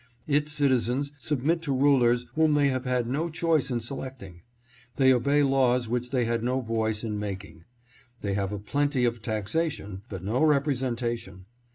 [0.25, 4.41] Its citizens submit to rulers whom they have had no choice in selecting.
[4.95, 7.65] They obey laws which they had no voice in making.
[8.21, 11.45] They have a plenty of taxa tion, but no representation.